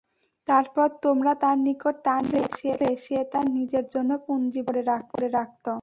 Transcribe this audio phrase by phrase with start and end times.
[0.47, 5.65] তারপর তোমরা তার নিকট তা নিয়ে আসলে সে তা নিজের জন্য পুঞ্জিভূত করে রাখত।